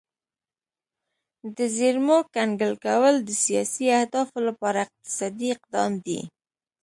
د 1.57 1.59
زیرمو 1.75 2.17
کنګل 2.35 2.73
کول 2.85 3.15
د 3.27 3.29
سیاسي 3.43 3.85
اهدافو 3.99 4.37
لپاره 4.47 4.77
اقتصادي 4.85 5.47
اقدام 5.55 5.91
دی 6.05 6.19